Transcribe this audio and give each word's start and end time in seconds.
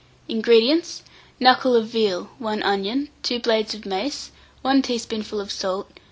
INGREDIENTS. 0.27 1.03
Knuckle 1.39 1.75
of 1.75 1.85
veal, 1.89 2.31
1 2.39 2.63
onion, 2.63 3.09
2 3.21 3.39
blades 3.39 3.75
of 3.75 3.85
mace, 3.85 4.31
1 4.63 4.81
teaspoonful 4.81 5.39
of 5.39 5.51
salt, 5.51 5.89
1/2 5.89 5.93
lb. 5.93 5.97